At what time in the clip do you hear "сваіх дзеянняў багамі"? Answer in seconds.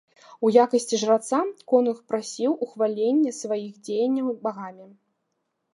3.43-4.93